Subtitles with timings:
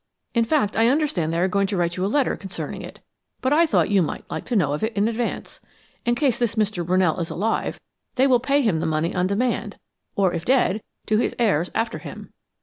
[0.33, 3.01] In fact, I understand they are going to write you a letter concerning it,
[3.39, 5.59] but I thought you might like to know of it in advance.
[6.07, 6.83] In case this Mr.
[6.83, 7.79] Brunell is alive,
[8.15, 9.77] they will pay him the money on demand,
[10.15, 12.33] or if dead, to his heirs after him."